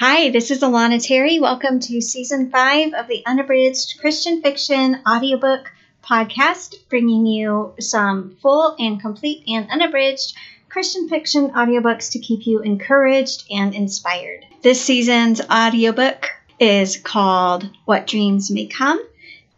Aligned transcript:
Hi, 0.00 0.30
this 0.30 0.52
is 0.52 0.60
Alana 0.60 1.04
Terry. 1.04 1.40
Welcome 1.40 1.80
to 1.80 2.00
season 2.00 2.52
five 2.52 2.94
of 2.94 3.08
the 3.08 3.24
Unabridged 3.26 3.98
Christian 3.98 4.40
Fiction 4.42 5.00
audiobook 5.04 5.72
podcast, 6.04 6.76
bringing 6.88 7.26
you 7.26 7.74
some 7.80 8.36
full 8.40 8.76
and 8.78 9.00
complete 9.00 9.42
and 9.48 9.68
unabridged 9.68 10.36
Christian 10.68 11.08
fiction 11.08 11.50
audiobooks 11.50 12.12
to 12.12 12.20
keep 12.20 12.46
you 12.46 12.60
encouraged 12.60 13.42
and 13.50 13.74
inspired. 13.74 14.46
This 14.62 14.80
season's 14.80 15.40
audiobook 15.40 16.28
is 16.60 16.96
called 16.96 17.68
What 17.84 18.06
Dreams 18.06 18.52
May 18.52 18.66
Come 18.66 19.04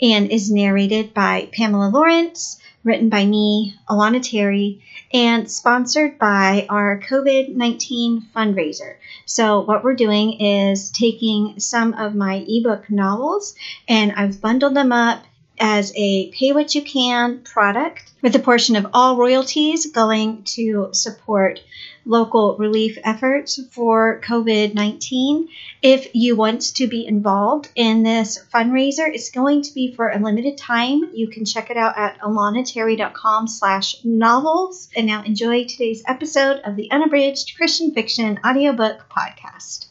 and 0.00 0.30
is 0.30 0.50
narrated 0.50 1.12
by 1.12 1.50
Pamela 1.52 1.90
Lorence, 1.90 2.58
written 2.84 3.08
by 3.08 3.24
me, 3.24 3.74
Alana 3.88 4.22
Terry, 4.22 4.80
and 5.12 5.50
sponsored 5.50 6.18
by 6.18 6.66
our 6.68 6.98
COVID 7.00 7.54
19 7.54 8.26
fundraiser. 8.34 8.96
So, 9.26 9.60
what 9.60 9.84
we're 9.84 9.94
doing 9.94 10.40
is 10.40 10.90
taking 10.90 11.60
some 11.60 11.94
of 11.94 12.14
my 12.14 12.44
ebook 12.48 12.90
novels 12.90 13.54
and 13.88 14.12
I've 14.12 14.40
bundled 14.40 14.74
them 14.74 14.92
up 14.92 15.24
as 15.60 15.92
a 15.94 16.30
pay 16.30 16.52
what 16.52 16.74
you 16.74 16.82
can 16.82 17.40
product 17.40 18.10
with 18.22 18.34
a 18.34 18.38
portion 18.38 18.76
of 18.76 18.86
all 18.94 19.16
royalties 19.16 19.86
going 19.92 20.42
to 20.44 20.88
support 20.92 21.60
local 22.06 22.56
relief 22.56 22.98
efforts 23.04 23.60
for 23.70 24.20
COVID 24.24 24.74
19. 24.74 25.48
If 25.82 26.14
you 26.14 26.34
want 26.34 26.74
to 26.76 26.86
be 26.86 27.06
involved 27.06 27.68
in 27.74 28.02
this 28.02 28.42
fundraiser, 28.52 29.08
it's 29.12 29.30
going 29.30 29.62
to 29.62 29.74
be 29.74 29.94
for 29.94 30.08
a 30.08 30.18
limited 30.18 30.56
time. 30.56 31.10
You 31.12 31.28
can 31.28 31.44
check 31.44 31.70
it 31.70 31.76
out 31.76 31.96
at 31.96 32.18
alanaterry.com 32.20 33.48
slash 33.48 33.96
novels. 34.02 34.88
And 34.96 35.06
now 35.06 35.22
enjoy 35.22 35.64
today's 35.64 36.02
episode 36.06 36.60
of 36.64 36.76
the 36.76 36.90
Unabridged 36.90 37.56
Christian 37.56 37.92
Fiction 37.92 38.40
audiobook 38.44 39.08
podcast. 39.10 39.86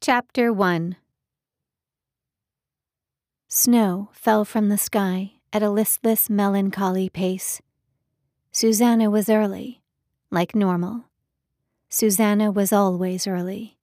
Chapter 0.00 0.52
1 0.52 0.96
Snow 3.56 4.08
fell 4.12 4.44
from 4.44 4.68
the 4.68 4.76
sky 4.76 5.34
at 5.52 5.62
a 5.62 5.70
listless, 5.70 6.28
melancholy 6.28 7.08
pace. 7.08 7.62
Susanna 8.50 9.08
was 9.08 9.30
early, 9.30 9.80
like 10.28 10.56
normal. 10.56 11.04
Susanna 11.88 12.50
was 12.50 12.72
always 12.72 13.28
early. 13.28 13.78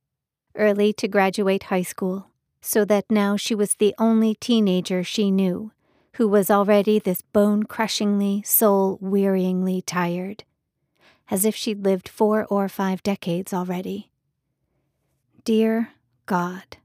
Early 0.57 0.91
to 0.91 1.07
graduate 1.07 1.63
high 1.71 1.83
school, 1.83 2.31
so 2.59 2.83
that 2.83 3.09
now 3.09 3.37
she 3.37 3.55
was 3.55 3.75
the 3.75 3.95
only 3.97 4.35
teenager 4.35 5.05
she 5.05 5.31
knew 5.31 5.71
who 6.15 6.27
was 6.27 6.51
already 6.51 6.99
this 6.99 7.21
bone 7.21 7.63
crushingly, 7.63 8.43
soul 8.43 8.99
wearyingly 9.01 9.83
tired, 9.85 10.43
as 11.29 11.45
if 11.45 11.55
she'd 11.55 11.85
lived 11.85 12.09
four 12.09 12.45
or 12.47 12.67
five 12.67 13.01
decades 13.03 13.53
already. 13.53 14.11
Dear 15.45 15.91
God, 16.25 16.75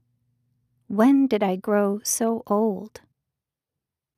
when 0.87 1.27
did 1.27 1.43
I 1.43 1.57
grow 1.57 1.99
so 2.03 2.43
old? 2.47 3.01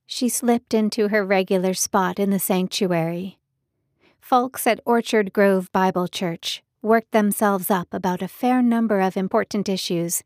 She 0.06 0.30
slipped 0.30 0.74
into 0.74 1.08
her 1.10 1.26
regular 1.26 1.74
spot 1.74 2.20
in 2.20 2.30
the 2.30 2.40
sanctuary. 2.40 3.40
Folks 4.20 4.68
at 4.68 4.80
Orchard 4.86 5.34
Grove 5.34 5.72
Bible 5.72 6.08
Church 6.08 6.64
worked 6.82 7.12
themselves 7.12 7.72
up 7.72 7.94
about 7.94 8.22
a 8.22 8.28
fair 8.28 8.62
number 8.62 9.00
of 9.02 9.18
important 9.18 9.68
issues, 9.68 10.24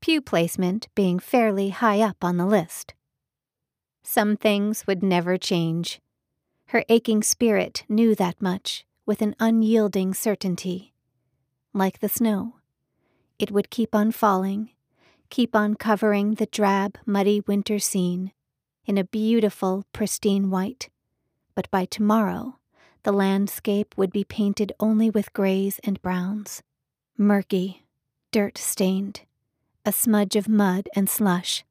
pew 0.00 0.20
placement 0.20 0.88
being 0.94 1.18
fairly 1.18 1.70
high 1.70 2.00
up 2.00 2.22
on 2.22 2.36
the 2.36 2.46
list. 2.46 2.94
Some 4.02 4.36
things 4.36 4.86
would 4.86 5.02
never 5.02 5.36
change. 5.36 6.00
Her 6.66 6.84
aching 6.88 7.22
spirit 7.22 7.84
knew 7.88 8.14
that 8.14 8.40
much 8.40 8.84
with 9.06 9.22
an 9.22 9.34
unyielding 9.40 10.12
certainty. 10.12 10.92
Like 11.72 12.00
the 12.00 12.08
snow, 12.08 12.56
it 13.38 13.50
would 13.50 13.70
keep 13.70 13.94
on 13.94 14.12
falling 14.12 14.70
keep 15.30 15.54
on 15.54 15.74
covering 15.74 16.34
the 16.34 16.46
drab, 16.46 16.98
muddy 17.06 17.40
winter 17.46 17.78
scene 17.78 18.32
in 18.86 18.96
a 18.96 19.04
beautiful, 19.04 19.84
pristine 19.92 20.50
white. 20.50 20.88
But 21.54 21.70
by 21.70 21.84
tomorrow, 21.84 22.58
the 23.02 23.12
landscape 23.12 23.94
would 23.96 24.12
be 24.12 24.24
painted 24.24 24.72
only 24.80 25.10
with 25.10 25.32
grays 25.32 25.78
and 25.84 26.00
browns, 26.00 26.62
murky, 27.16 27.84
dirt 28.32 28.58
stained, 28.58 29.22
a 29.84 29.92
smudge 29.92 30.36
of 30.36 30.48
mud 30.48 30.88
and 30.94 31.08
slush, 31.08 31.64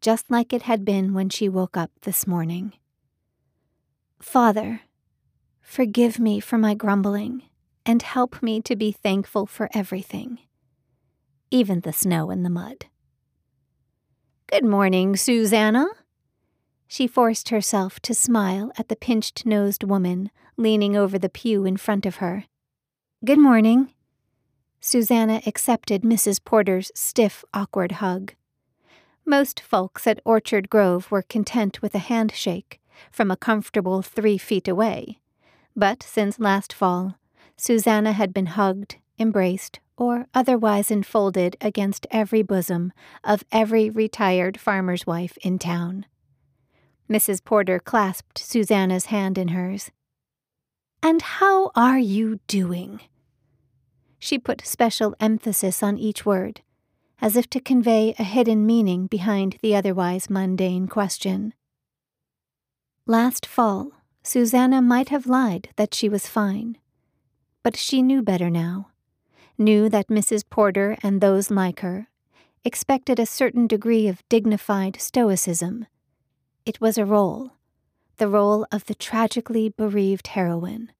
just 0.00 0.30
like 0.30 0.52
it 0.52 0.62
had 0.62 0.84
been 0.84 1.14
when 1.14 1.28
she 1.28 1.48
woke 1.48 1.76
up 1.76 1.90
this 2.02 2.26
morning. 2.26 2.72
Father, 4.20 4.82
forgive 5.60 6.18
me 6.18 6.40
for 6.40 6.58
my 6.58 6.74
grumbling, 6.74 7.42
and 7.86 8.02
help 8.02 8.42
me 8.42 8.60
to 8.60 8.76
be 8.76 8.92
thankful 8.92 9.46
for 9.46 9.68
everything 9.74 10.38
even 11.52 11.80
the 11.80 11.92
snow 11.92 12.30
and 12.30 12.44
the 12.44 12.50
mud. 12.50 12.86
Good 14.50 14.64
morning, 14.64 15.16
Susanna. 15.16 15.86
She 16.88 17.06
forced 17.06 17.50
herself 17.50 18.00
to 18.00 18.14
smile 18.14 18.72
at 18.78 18.88
the 18.88 18.96
pinched 18.96 19.46
nosed 19.46 19.84
woman 19.84 20.30
leaning 20.56 20.96
over 20.96 21.18
the 21.18 21.28
pew 21.28 21.64
in 21.64 21.76
front 21.76 22.06
of 22.06 22.16
her. 22.16 22.44
Good 23.24 23.38
morning. 23.38 23.92
Susanna 24.80 25.40
accepted 25.46 26.02
Mrs. 26.02 26.42
Porter's 26.44 26.90
stiff, 26.94 27.44
awkward 27.54 27.92
hug. 27.92 28.34
Most 29.24 29.60
folks 29.60 30.06
at 30.06 30.20
Orchard 30.24 30.68
Grove 30.68 31.10
were 31.10 31.22
content 31.22 31.80
with 31.80 31.94
a 31.94 31.98
handshake 32.10 32.80
from 33.10 33.30
a 33.30 33.36
comfortable 33.36 34.02
three 34.02 34.38
feet 34.38 34.68
away, 34.68 35.18
but 35.76 36.02
since 36.02 36.40
last 36.40 36.72
fall, 36.72 37.16
Susanna 37.56 38.12
had 38.12 38.34
been 38.34 38.46
hugged, 38.46 38.96
embraced, 39.18 39.80
or 40.02 40.26
otherwise 40.34 40.90
enfolded 40.90 41.56
against 41.60 42.08
every 42.10 42.42
bosom 42.42 42.92
of 43.22 43.44
every 43.52 43.88
retired 43.88 44.58
farmer's 44.58 45.06
wife 45.06 45.38
in 45.42 45.60
town. 45.60 46.04
Mrs. 47.08 47.44
Porter 47.44 47.78
clasped 47.78 48.36
Susanna's 48.36 49.06
hand 49.06 49.38
in 49.38 49.48
hers. 49.48 49.92
And 51.04 51.22
how 51.22 51.70
are 51.76 52.00
you 52.00 52.40
doing? 52.48 53.02
She 54.18 54.40
put 54.40 54.66
special 54.66 55.14
emphasis 55.20 55.84
on 55.84 55.98
each 55.98 56.26
word, 56.26 56.62
as 57.20 57.36
if 57.36 57.48
to 57.50 57.60
convey 57.60 58.12
a 58.18 58.24
hidden 58.24 58.66
meaning 58.66 59.06
behind 59.06 59.58
the 59.62 59.76
otherwise 59.76 60.28
mundane 60.28 60.88
question. 60.88 61.54
Last 63.06 63.46
fall, 63.46 63.92
Susanna 64.24 64.82
might 64.82 65.10
have 65.10 65.28
lied 65.28 65.68
that 65.76 65.94
she 65.94 66.08
was 66.08 66.26
fine, 66.26 66.76
but 67.62 67.76
she 67.76 68.02
knew 68.02 68.20
better 68.20 68.50
now 68.50 68.88
knew 69.62 69.88
that 69.88 70.08
Mrs. 70.08 70.44
Porter 70.48 70.96
and 71.02 71.20
those 71.20 71.50
like 71.50 71.80
her 71.80 72.08
expected 72.64 73.18
a 73.18 73.26
certain 73.26 73.66
degree 73.66 74.06
of 74.06 74.26
dignified 74.28 75.00
stoicism. 75.00 75.86
It 76.64 76.80
was 76.80 76.98
a 76.98 77.04
role, 77.04 77.52
the 78.18 78.28
role 78.28 78.66
of 78.70 78.84
the 78.86 78.94
tragically 78.94 79.68
bereaved 79.70 80.28
heroine. 80.28 80.92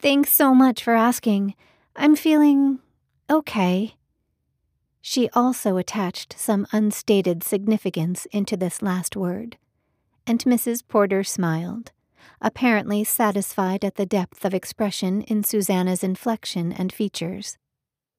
Thanks 0.00 0.32
so 0.32 0.54
much 0.54 0.82
for 0.82 0.94
asking. 0.94 1.54
I'm 1.94 2.16
feeling 2.16 2.78
okay. 3.30 3.94
She 5.00 5.28
also 5.30 5.76
attached 5.76 6.36
some 6.38 6.66
unstated 6.72 7.42
significance 7.42 8.26
into 8.26 8.56
this 8.56 8.82
last 8.82 9.16
word, 9.16 9.56
and 10.26 10.40
Mrs. 10.40 10.82
Porter 10.86 11.24
smiled 11.24 11.92
apparently 12.40 13.04
satisfied 13.04 13.84
at 13.84 13.96
the 13.96 14.06
depth 14.06 14.44
of 14.44 14.54
expression 14.54 15.22
in 15.22 15.42
Susanna's 15.42 16.04
inflection 16.04 16.72
and 16.72 16.92
features. 16.92 17.58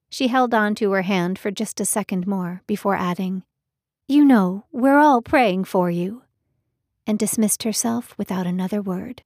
She 0.10 0.28
held 0.28 0.54
on 0.54 0.76
to 0.76 0.92
her 0.92 1.04
hand 1.04 1.38
for 1.38 1.52
just 1.52 1.80
a 1.80 1.86
second 1.86 2.26
more 2.26 2.64
before 2.68 2.96
adding, 2.96 3.44
You 4.08 4.26
know, 4.26 4.66
we're 4.72 4.98
all 4.98 5.22
praying 5.22 5.66
for 5.66 5.92
you, 5.92 6.24
and 7.06 7.20
dismissed 7.20 7.64
herself 7.64 8.18
without 8.18 8.48
another 8.48 8.82
word. 8.82 9.24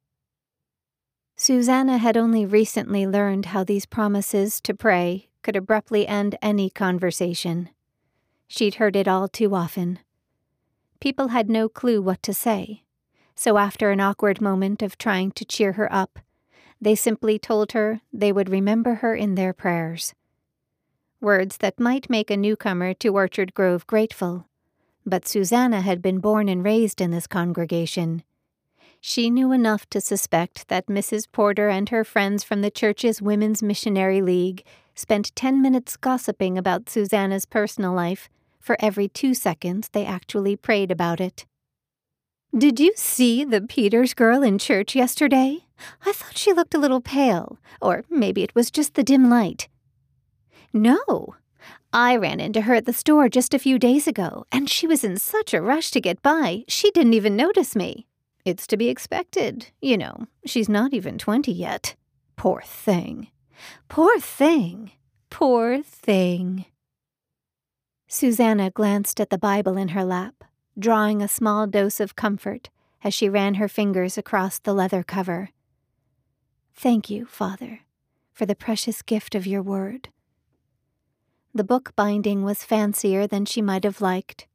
Susanna 1.35 1.97
had 1.97 2.15
only 2.15 2.45
recently 2.45 3.07
learned 3.07 3.47
how 3.47 3.63
these 3.63 3.85
promises 3.85 4.61
to 4.61 4.73
pray 4.73 5.29
could 5.41 5.55
abruptly 5.55 6.07
end 6.07 6.37
any 6.41 6.69
conversation. 6.69 7.69
She'd 8.47 8.75
heard 8.75 8.95
it 8.95 9.07
all 9.07 9.27
too 9.27 9.55
often. 9.55 9.99
People 10.99 11.29
had 11.29 11.49
no 11.49 11.67
clue 11.67 12.01
what 12.01 12.21
to 12.23 12.33
say, 12.33 12.83
so 13.35 13.57
after 13.57 13.91
an 13.91 13.99
awkward 13.99 14.41
moment 14.41 14.81
of 14.81 14.97
trying 14.97 15.31
to 15.31 15.45
cheer 15.45 15.73
her 15.73 15.91
up, 15.91 16.19
they 16.79 16.95
simply 16.95 17.39
told 17.39 17.71
her 17.71 18.01
they 18.11 18.31
would 18.31 18.49
remember 18.49 18.95
her 18.95 19.15
in 19.15 19.35
their 19.35 19.53
prayers. 19.53 20.13
Words 21.21 21.57
that 21.57 21.79
might 21.79 22.09
make 22.09 22.29
a 22.29 22.37
newcomer 22.37 22.93
to 22.95 23.15
Orchard 23.15 23.53
Grove 23.53 23.87
grateful, 23.87 24.45
but 25.05 25.27
Susanna 25.27 25.81
had 25.81 26.01
been 26.01 26.19
born 26.19 26.49
and 26.49 26.63
raised 26.63 26.99
in 26.99 27.11
this 27.11 27.27
congregation. 27.27 28.23
She 28.99 29.29
knew 29.29 29.51
enough 29.51 29.89
to 29.89 29.99
suspect 29.99 30.67
that 30.69 30.87
Mrs. 30.87 31.27
Porter 31.31 31.69
and 31.69 31.89
her 31.89 32.03
friends 32.03 32.43
from 32.43 32.61
the 32.61 32.71
church's 32.71 33.21
Women's 33.21 33.61
Missionary 33.61 34.21
League 34.21 34.65
spent 34.95 35.35
ten 35.35 35.61
minutes 35.61 35.97
gossiping 35.97 36.57
about 36.57 36.89
Susanna's 36.89 37.45
personal 37.45 37.93
life 37.93 38.29
for 38.59 38.77
every 38.79 39.09
two 39.09 39.33
seconds 39.33 39.89
they 39.89 40.05
actually 40.05 40.55
prayed 40.55 40.89
about 40.89 41.19
it. 41.19 41.45
Did 42.55 42.79
you 42.79 42.93
see 42.95 43.43
the 43.43 43.61
Peters 43.61 44.13
girl 44.13 44.43
in 44.43 44.59
church 44.59 44.95
yesterday? 44.95 45.65
I 46.05 46.11
thought 46.11 46.37
she 46.37 46.53
looked 46.53 46.75
a 46.75 46.77
little 46.77 47.01
pale, 47.01 47.57
or 47.81 48.03
maybe 48.11 48.43
it 48.43 48.53
was 48.53 48.69
just 48.69 48.93
the 48.93 49.03
dim 49.03 49.27
light. 49.27 49.69
No, 50.71 51.35
I 51.91 52.15
ran 52.15 52.39
into 52.39 52.61
her 52.61 52.75
at 52.75 52.85
the 52.85 52.93
store 52.93 53.27
just 53.27 53.55
a 53.55 53.59
few 53.59 53.79
days 53.79 54.07
ago, 54.07 54.45
and 54.51 54.69
she 54.69 54.85
was 54.85 55.03
in 55.03 55.17
such 55.17 55.51
a 55.51 55.63
rush 55.63 55.89
to 55.91 56.01
get 56.01 56.21
by, 56.21 56.63
she 56.67 56.91
didn't 56.91 57.15
even 57.15 57.35
notice 57.35 57.75
me. 57.75 58.05
It's 58.45 58.67
to 58.67 58.77
be 58.77 58.87
expected, 58.87 59.71
you 59.81 59.97
know. 59.97 60.27
She's 60.45 60.69
not 60.69 60.93
even 60.93 61.17
twenty 61.17 61.51
yet. 61.53 61.95
Poor 62.35 62.61
thing. 62.63 63.29
Poor 63.89 64.19
thing. 64.19 64.91
Poor 65.31 65.81
thing. 65.81 66.65
Susanna 68.07 68.69
glanced 68.69 69.19
at 69.19 69.31
the 69.31 69.39
Bible 69.39 69.75
in 69.75 69.89
her 69.89 70.03
lap, 70.03 70.43
drawing 70.77 71.21
a 71.21 71.27
small 71.27 71.67
dose 71.67 71.99
of 71.99 72.15
comfort 72.15 72.69
as 73.03 73.13
she 73.13 73.29
ran 73.29 73.55
her 73.55 73.67
fingers 73.67 74.17
across 74.17 74.59
the 74.59 74.73
leather 74.73 75.03
cover. 75.03 75.49
Thank 76.73 77.09
you, 77.09 77.25
Father, 77.25 77.81
for 78.31 78.45
the 78.45 78.55
precious 78.55 79.01
gift 79.01 79.35
of 79.35 79.45
your 79.45 79.61
word. 79.61 80.09
The 81.53 81.63
book 81.63 81.93
binding 81.95 82.43
was 82.43 82.63
fancier 82.63 83.27
than 83.27 83.45
she 83.45 83.61
might 83.61 83.83
have 83.83 84.01
liked. 84.01 84.47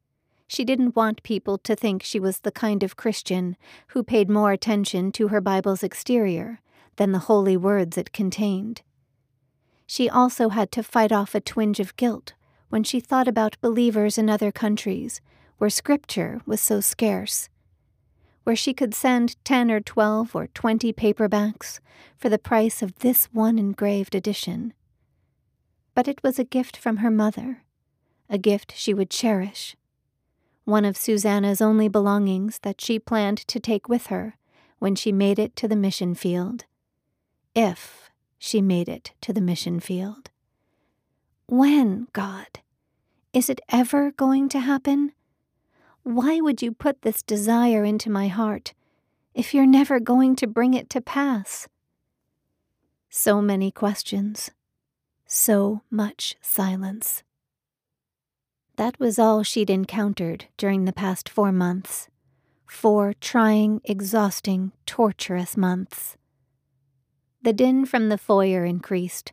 She 0.47 0.65
didn't 0.65 0.95
want 0.95 1.23
people 1.23 1.57
to 1.59 1.75
think 1.75 2.03
she 2.03 2.19
was 2.19 2.39
the 2.39 2.51
kind 2.51 2.83
of 2.83 2.97
Christian 2.97 3.55
who 3.89 4.03
paid 4.03 4.29
more 4.29 4.51
attention 4.51 5.11
to 5.13 5.29
her 5.29 5.39
Bible's 5.39 5.83
exterior 5.83 6.59
than 6.97 7.11
the 7.13 7.19
holy 7.19 7.55
words 7.55 7.97
it 7.97 8.11
contained. 8.11 8.81
She 9.85 10.09
also 10.09 10.49
had 10.49 10.71
to 10.73 10.83
fight 10.83 11.11
off 11.11 11.33
a 11.33 11.39
twinge 11.39 11.79
of 11.79 11.95
guilt 11.95 12.33
when 12.69 12.83
she 12.83 12.99
thought 12.99 13.27
about 13.27 13.61
believers 13.61 14.17
in 14.17 14.29
other 14.29 14.51
countries 14.51 15.21
where 15.59 15.69
scripture 15.69 16.41
was 16.45 16.59
so 16.59 16.81
scarce, 16.81 17.47
where 18.43 18.55
she 18.55 18.73
could 18.73 18.95
send 18.95 19.35
ten 19.45 19.69
or 19.69 19.79
twelve 19.79 20.35
or 20.35 20.47
twenty 20.47 20.91
paperbacks 20.91 21.79
for 22.17 22.29
the 22.29 22.39
price 22.39 22.81
of 22.81 22.99
this 22.99 23.25
one 23.25 23.59
engraved 23.59 24.15
edition. 24.15 24.73
But 25.93 26.07
it 26.07 26.23
was 26.23 26.39
a 26.39 26.43
gift 26.43 26.75
from 26.75 26.97
her 26.97 27.11
mother, 27.11 27.63
a 28.29 28.37
gift 28.37 28.73
she 28.75 28.93
would 28.93 29.09
cherish, 29.09 29.75
one 30.63 30.85
of 30.85 30.97
Susanna's 30.97 31.61
only 31.61 31.87
belongings 31.87 32.59
that 32.63 32.81
she 32.81 32.97
planned 32.97 33.39
to 33.47 33.59
take 33.59 33.87
with 33.87 34.07
her 34.07 34.35
when 34.79 34.95
she 34.95 35.11
made 35.11 35.37
it 35.37 35.55
to 35.57 35.67
the 35.67 35.75
mission 35.75 36.15
field 36.15 36.65
if 37.53 38.09
she 38.37 38.61
made 38.61 38.87
it 38.87 39.11
to 39.21 39.33
the 39.33 39.41
mission 39.41 39.79
field. 39.79 40.29
When, 41.47 42.07
God? 42.13 42.59
Is 43.33 43.49
it 43.49 43.59
ever 43.69 44.11
going 44.11 44.47
to 44.49 44.59
happen? 44.59 45.11
Why 46.09 46.41
would 46.41 46.63
you 46.63 46.71
put 46.71 47.03
this 47.03 47.21
desire 47.21 47.83
into 47.83 48.09
my 48.09 48.29
heart 48.29 48.73
if 49.35 49.53
you're 49.53 49.67
never 49.67 49.99
going 49.99 50.35
to 50.37 50.47
bring 50.47 50.73
it 50.73 50.89
to 50.89 51.01
pass? 51.01 51.67
So 53.11 53.43
many 53.43 53.69
questions, 53.69 54.49
so 55.27 55.83
much 55.91 56.35
silence. 56.41 57.21
That 58.75 58.99
was 58.99 59.19
all 59.19 59.43
she'd 59.43 59.69
encountered 59.69 60.45
during 60.57 60.85
the 60.85 60.93
past 60.93 61.29
four 61.29 61.51
months. 61.51 62.07
Four 62.65 63.13
trying, 63.21 63.79
exhausting, 63.83 64.71
torturous 64.87 65.55
months. 65.55 66.17
The 67.43 67.53
din 67.53 67.85
from 67.85 68.09
the 68.09 68.17
foyer 68.17 68.65
increased. 68.65 69.31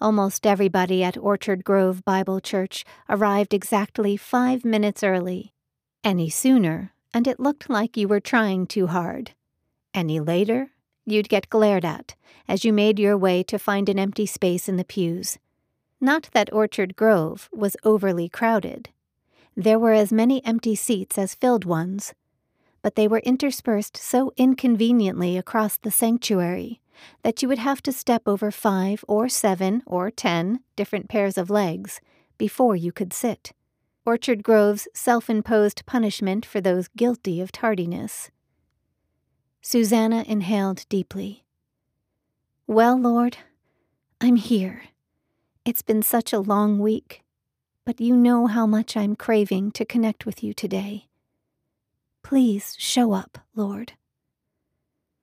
Almost 0.00 0.46
everybody 0.46 1.04
at 1.04 1.18
Orchard 1.18 1.64
Grove 1.64 2.02
Bible 2.02 2.40
Church 2.40 2.82
arrived 3.10 3.52
exactly 3.52 4.16
five 4.16 4.64
minutes 4.64 5.04
early. 5.04 5.50
Any 6.04 6.28
sooner, 6.28 6.92
and 7.14 7.26
it 7.26 7.40
looked 7.40 7.70
like 7.70 7.96
you 7.96 8.08
were 8.08 8.20
trying 8.20 8.66
too 8.66 8.88
hard. 8.88 9.30
Any 9.94 10.20
later, 10.20 10.70
you'd 11.06 11.30
get 11.30 11.48
glared 11.48 11.84
at 11.84 12.14
as 12.46 12.62
you 12.62 12.74
made 12.74 12.98
your 12.98 13.16
way 13.16 13.42
to 13.44 13.58
find 13.58 13.88
an 13.88 13.98
empty 13.98 14.26
space 14.26 14.68
in 14.68 14.76
the 14.76 14.84
pews. 14.84 15.38
Not 16.02 16.28
that 16.34 16.52
Orchard 16.52 16.94
Grove 16.94 17.48
was 17.52 17.74
overly 17.84 18.28
crowded. 18.28 18.90
There 19.56 19.78
were 19.78 19.94
as 19.94 20.12
many 20.12 20.44
empty 20.44 20.74
seats 20.74 21.16
as 21.16 21.34
filled 21.34 21.64
ones, 21.64 22.12
but 22.82 22.96
they 22.96 23.08
were 23.08 23.20
interspersed 23.20 23.96
so 23.96 24.30
inconveniently 24.36 25.38
across 25.38 25.78
the 25.78 25.90
sanctuary 25.90 26.82
that 27.22 27.40
you 27.40 27.48
would 27.48 27.58
have 27.58 27.80
to 27.82 27.92
step 27.92 28.22
over 28.26 28.50
five 28.50 29.06
or 29.08 29.30
seven 29.30 29.82
or 29.86 30.10
ten 30.10 30.60
different 30.76 31.08
pairs 31.08 31.38
of 31.38 31.48
legs 31.48 32.02
before 32.36 32.76
you 32.76 32.92
could 32.92 33.14
sit. 33.14 33.52
Orchard 34.06 34.42
Grove's 34.42 34.86
self 34.92 35.30
imposed 35.30 35.86
punishment 35.86 36.44
for 36.44 36.60
those 36.60 36.88
guilty 36.88 37.40
of 37.40 37.50
tardiness. 37.50 38.30
Susanna 39.62 40.24
inhaled 40.26 40.84
deeply. 40.90 41.44
Well, 42.66 43.00
Lord, 43.00 43.38
I'm 44.20 44.36
here. 44.36 44.82
It's 45.64 45.80
been 45.80 46.02
such 46.02 46.34
a 46.34 46.38
long 46.38 46.78
week, 46.78 47.22
but 47.86 47.98
you 47.98 48.14
know 48.14 48.46
how 48.46 48.66
much 48.66 48.94
I'm 48.94 49.16
craving 49.16 49.72
to 49.72 49.86
connect 49.86 50.26
with 50.26 50.42
you 50.44 50.52
today. 50.52 51.08
Please 52.22 52.76
show 52.78 53.12
up, 53.12 53.38
Lord. 53.54 53.94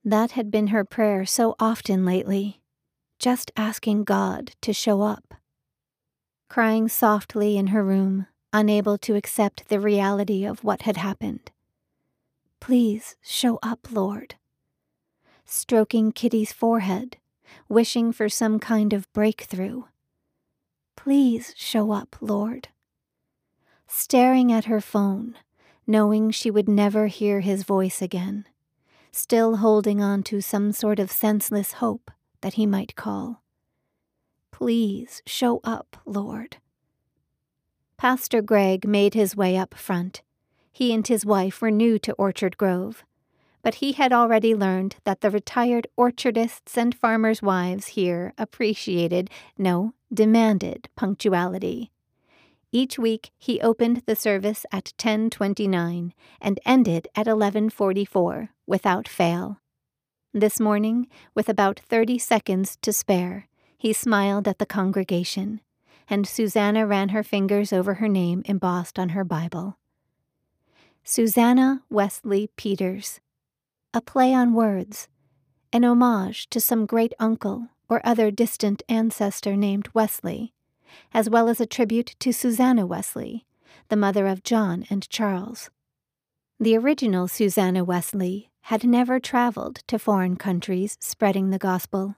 That 0.04 0.32
had 0.32 0.50
been 0.50 0.68
her 0.68 0.84
prayer 0.84 1.24
so 1.24 1.54
often 1.60 2.04
lately, 2.04 2.60
just 3.20 3.52
asking 3.56 4.02
God 4.02 4.56
to 4.60 4.72
show 4.72 5.02
up. 5.02 5.34
Crying 6.48 6.88
softly 6.88 7.56
in 7.56 7.68
her 7.68 7.84
room, 7.84 8.26
unable 8.52 8.98
to 8.98 9.14
accept 9.14 9.68
the 9.68 9.80
reality 9.80 10.44
of 10.44 10.64
what 10.64 10.82
had 10.82 10.96
happened. 10.96 11.50
Please 12.60 13.16
show 13.22 13.58
up, 13.62 13.88
Lord. 13.90 14.36
Stroking 15.44 16.12
Kitty's 16.12 16.52
forehead, 16.52 17.16
wishing 17.68 18.12
for 18.12 18.28
some 18.28 18.58
kind 18.58 18.92
of 18.92 19.12
breakthrough. 19.12 19.82
Please 20.96 21.54
show 21.56 21.92
up, 21.92 22.16
Lord. 22.20 22.68
Staring 23.86 24.52
at 24.52 24.66
her 24.66 24.80
phone, 24.80 25.36
knowing 25.86 26.30
she 26.30 26.50
would 26.50 26.68
never 26.68 27.08
hear 27.08 27.40
his 27.40 27.64
voice 27.64 28.00
again 28.00 28.46
still 29.12 29.56
holding 29.56 30.02
on 30.02 30.22
to 30.22 30.40
some 30.40 30.72
sort 30.72 30.98
of 30.98 31.12
senseless 31.12 31.74
hope 31.74 32.10
that 32.40 32.54
he 32.54 32.66
might 32.66 32.96
call. 32.96 33.42
Please 34.50 35.22
show 35.26 35.60
up, 35.62 35.98
Lord. 36.06 36.56
Pastor 38.02 38.42
Greg 38.42 38.84
made 38.84 39.14
his 39.14 39.36
way 39.36 39.56
up 39.56 39.74
front. 39.74 40.22
He 40.72 40.92
and 40.92 41.06
his 41.06 41.24
wife 41.24 41.62
were 41.62 41.70
new 41.70 42.00
to 42.00 42.12
Orchard 42.14 42.58
Grove, 42.58 43.04
but 43.62 43.76
he 43.76 43.92
had 43.92 44.12
already 44.12 44.56
learned 44.56 44.96
that 45.04 45.20
the 45.20 45.30
retired 45.30 45.86
orchardists 45.96 46.76
and 46.76 46.96
farmers' 46.96 47.42
wives 47.42 47.94
here 47.94 48.34
appreciated, 48.36 49.30
no, 49.56 49.94
demanded 50.12 50.88
punctuality. 50.96 51.92
Each 52.72 52.98
week 52.98 53.30
he 53.38 53.60
opened 53.60 54.02
the 54.06 54.16
service 54.16 54.66
at 54.72 54.94
10:29 54.98 56.12
and 56.40 56.58
ended 56.66 57.06
at 57.14 57.28
11:44 57.28 58.48
without 58.66 59.06
fail. 59.06 59.60
This 60.34 60.58
morning, 60.58 61.06
with 61.36 61.48
about 61.48 61.78
30 61.78 62.18
seconds 62.18 62.76
to 62.82 62.92
spare, 62.92 63.46
he 63.78 63.92
smiled 63.92 64.48
at 64.48 64.58
the 64.58 64.66
congregation, 64.66 65.60
and 66.08 66.26
Susanna 66.26 66.86
ran 66.86 67.10
her 67.10 67.22
fingers 67.22 67.72
over 67.72 67.94
her 67.94 68.08
name 68.08 68.42
embossed 68.46 68.98
on 68.98 69.10
her 69.10 69.24
Bible. 69.24 69.78
Susanna 71.04 71.82
Wesley 71.90 72.50
Peters. 72.56 73.20
A 73.94 74.00
play 74.00 74.32
on 74.32 74.54
words, 74.54 75.08
an 75.72 75.84
homage 75.84 76.48
to 76.50 76.60
some 76.60 76.86
great 76.86 77.12
uncle 77.18 77.68
or 77.88 78.00
other 78.04 78.30
distant 78.30 78.82
ancestor 78.88 79.56
named 79.56 79.88
Wesley 79.92 80.54
as 81.12 81.28
well 81.28 81.48
as 81.48 81.60
a 81.60 81.66
tribute 81.66 82.14
to 82.20 82.32
Susanna 82.32 82.86
Wesley, 82.86 83.46
the 83.88 83.96
mother 83.96 84.26
of 84.26 84.42
John 84.42 84.84
and 84.90 85.08
Charles. 85.08 85.70
The 86.58 86.76
original 86.76 87.28
Susanna 87.28 87.84
Wesley 87.84 88.50
had 88.66 88.84
never 88.84 89.18
traveled 89.18 89.82
to 89.88 89.98
foreign 89.98 90.36
countries 90.36 90.96
spreading 91.00 91.50
the 91.50 91.58
gospel, 91.58 92.16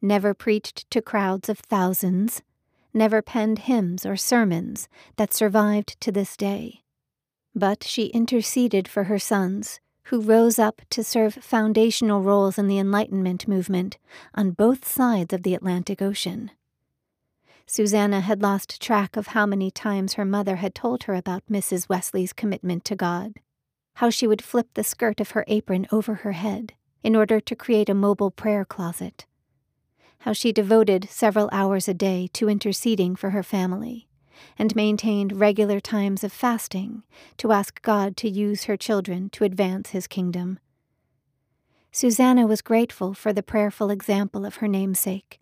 never 0.00 0.34
preached 0.34 0.88
to 0.90 1.02
crowds 1.02 1.48
of 1.48 1.58
thousands, 1.58 2.42
never 2.94 3.20
penned 3.20 3.60
hymns 3.60 4.06
or 4.06 4.16
sermons 4.16 4.88
that 5.16 5.34
survived 5.34 6.00
to 6.00 6.12
this 6.12 6.36
day. 6.36 6.82
But 7.54 7.84
she 7.84 8.06
interceded 8.06 8.88
for 8.88 9.04
her 9.04 9.18
sons, 9.18 9.80
who 10.04 10.20
rose 10.20 10.58
up 10.58 10.82
to 10.90 11.02
serve 11.02 11.34
foundational 11.34 12.20
roles 12.20 12.58
in 12.58 12.68
the 12.68 12.78
Enlightenment 12.78 13.48
movement 13.48 13.96
on 14.34 14.50
both 14.50 14.86
sides 14.86 15.32
of 15.32 15.42
the 15.42 15.54
Atlantic 15.54 16.02
Ocean. 16.02 16.50
Susanna 17.66 18.20
had 18.20 18.42
lost 18.42 18.82
track 18.82 19.16
of 19.16 19.28
how 19.28 19.46
many 19.46 19.70
times 19.70 20.14
her 20.14 20.24
mother 20.24 20.56
had 20.56 20.74
told 20.74 21.04
her 21.04 21.14
about 21.14 21.46
Mrs. 21.50 21.88
Wesley's 21.88 22.34
commitment 22.34 22.84
to 22.84 22.96
God, 22.96 23.34
how 23.94 24.10
she 24.10 24.26
would 24.26 24.42
flip 24.42 24.68
the 24.74 24.84
skirt 24.84 25.20
of 25.20 25.30
her 25.30 25.44
apron 25.48 25.86
over 25.90 26.16
her 26.16 26.32
head 26.32 26.74
in 27.02 27.16
order 27.16 27.40
to 27.40 27.56
create 27.56 27.88
a 27.88 27.94
mobile 27.94 28.30
prayer 28.30 28.64
closet, 28.64 29.24
how 30.24 30.32
she 30.32 30.52
devoted 30.52 31.06
several 31.10 31.50
hours 31.52 31.86
a 31.86 31.92
day 31.92 32.26
to 32.32 32.48
interceding 32.48 33.14
for 33.14 33.30
her 33.30 33.42
family 33.42 34.08
and 34.58 34.74
maintained 34.74 35.38
regular 35.38 35.80
times 35.80 36.24
of 36.24 36.32
fasting 36.32 37.02
to 37.36 37.52
ask 37.52 37.82
God 37.82 38.16
to 38.16 38.30
use 38.30 38.64
her 38.64 38.74
children 38.74 39.28
to 39.28 39.44
advance 39.44 39.90
his 39.90 40.06
kingdom. 40.06 40.58
Susanna 41.92 42.46
was 42.46 42.62
grateful 42.62 43.12
for 43.12 43.34
the 43.34 43.42
prayerful 43.42 43.90
example 43.90 44.46
of 44.46 44.56
her 44.56 44.66
namesake, 44.66 45.40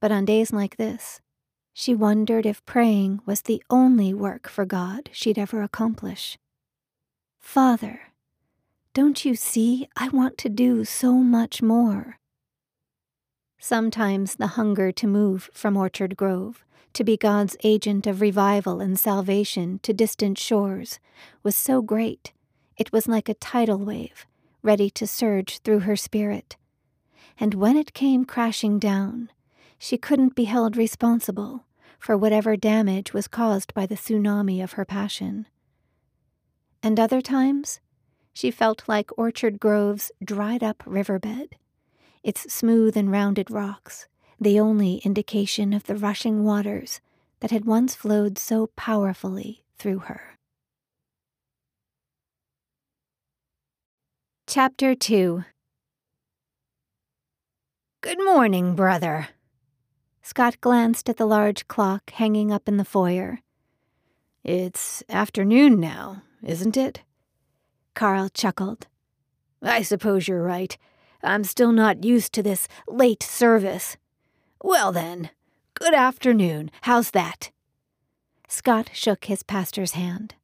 but 0.00 0.10
on 0.10 0.24
days 0.24 0.52
like 0.52 0.78
this, 0.78 1.20
She 1.80 1.94
wondered 1.94 2.44
if 2.44 2.66
praying 2.66 3.20
was 3.24 3.42
the 3.42 3.62
only 3.70 4.12
work 4.12 4.48
for 4.48 4.64
God 4.64 5.10
she'd 5.12 5.38
ever 5.38 5.62
accomplish. 5.62 6.36
Father, 7.38 8.00
don't 8.94 9.24
you 9.24 9.36
see 9.36 9.88
I 9.96 10.08
want 10.08 10.38
to 10.38 10.48
do 10.48 10.84
so 10.84 11.12
much 11.12 11.62
more? 11.62 12.18
Sometimes 13.68 14.36
the 14.36 14.56
hunger 14.56 14.90
to 14.92 15.06
move 15.06 15.50
from 15.52 15.76
Orchard 15.76 16.16
Grove, 16.16 16.64
to 16.94 17.04
be 17.04 17.18
God's 17.18 17.54
agent 17.62 18.06
of 18.06 18.22
revival 18.22 18.80
and 18.80 18.98
salvation 18.98 19.78
to 19.80 19.92
distant 19.92 20.38
shores, 20.38 20.98
was 21.42 21.54
so 21.54 21.82
great 21.82 22.32
it 22.78 22.92
was 22.92 23.06
like 23.06 23.28
a 23.28 23.34
tidal 23.34 23.76
wave, 23.76 24.24
ready 24.62 24.88
to 24.88 25.06
surge 25.06 25.58
through 25.58 25.80
her 25.80 25.96
spirit. 25.96 26.56
And 27.38 27.52
when 27.52 27.76
it 27.76 27.92
came 27.92 28.24
crashing 28.24 28.78
down, 28.78 29.30
she 29.78 29.98
couldn't 29.98 30.34
be 30.34 30.44
held 30.44 30.74
responsible 30.74 31.66
for 31.98 32.16
whatever 32.16 32.56
damage 32.56 33.12
was 33.12 33.28
caused 33.28 33.74
by 33.74 33.84
the 33.84 33.96
tsunami 33.96 34.64
of 34.64 34.72
her 34.72 34.86
passion. 34.86 35.46
And 36.82 36.98
other 36.98 37.20
times, 37.20 37.80
she 38.32 38.50
felt 38.50 38.88
like 38.88 39.18
Orchard 39.18 39.60
Grove's 39.60 40.10
dried 40.24 40.62
up 40.62 40.82
riverbed, 40.86 41.56
its 42.22 42.52
smooth 42.52 42.96
and 42.96 43.10
rounded 43.10 43.50
rocks, 43.50 44.06
the 44.40 44.58
only 44.60 44.96
indication 45.04 45.72
of 45.72 45.84
the 45.84 45.96
rushing 45.96 46.44
waters 46.44 47.00
that 47.40 47.50
had 47.50 47.64
once 47.64 47.94
flowed 47.94 48.38
so 48.38 48.68
powerfully 48.76 49.64
through 49.78 50.00
her. 50.00 50.38
Chapter 54.46 54.94
2 54.94 55.44
Good 58.00 58.24
morning, 58.24 58.74
brother. 58.74 59.28
Scott 60.22 60.60
glanced 60.60 61.08
at 61.08 61.16
the 61.16 61.26
large 61.26 61.68
clock 61.68 62.10
hanging 62.10 62.52
up 62.52 62.68
in 62.68 62.76
the 62.76 62.84
foyer. 62.84 63.40
It's 64.44 65.02
afternoon 65.08 65.80
now, 65.80 66.22
isn't 66.42 66.76
it? 66.76 67.02
Carl 67.94 68.28
chuckled. 68.28 68.86
I 69.60 69.82
suppose 69.82 70.28
you're 70.28 70.42
right. 70.42 70.78
I'm 71.22 71.44
still 71.44 71.72
not 71.72 72.04
used 72.04 72.32
to 72.34 72.42
this 72.42 72.68
late 72.86 73.22
service. 73.22 73.96
Well, 74.62 74.92
then, 74.92 75.30
good 75.74 75.94
afternoon. 75.94 76.70
How's 76.82 77.10
that? 77.12 77.50
Scott 78.48 78.90
shook 78.92 79.26
his 79.26 79.42
pastor's 79.42 79.92
hand. 79.92 80.34